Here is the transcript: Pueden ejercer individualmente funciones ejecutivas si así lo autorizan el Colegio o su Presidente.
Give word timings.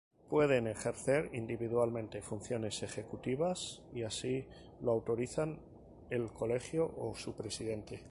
Pueden 0.31 0.65
ejercer 0.65 1.29
individualmente 1.31 2.23
funciones 2.23 2.81
ejecutivas 2.81 3.83
si 3.93 4.01
así 4.01 4.47
lo 4.81 4.93
autorizan 4.93 5.59
el 6.09 6.33
Colegio 6.33 6.91
o 6.97 7.13
su 7.13 7.35
Presidente. 7.35 7.99